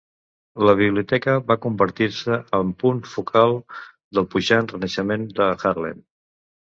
La 0.67 0.73
biblioteca 0.79 1.35
va 1.51 1.57
convertir-se 1.65 2.39
en 2.59 2.71
punt 2.85 3.03
focal 3.11 3.53
del 4.19 4.27
puixant 4.33 4.71
Renaixement 4.73 5.29
de 5.43 5.51
Harlem. 5.73 6.03